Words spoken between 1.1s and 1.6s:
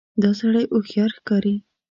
ښکاري.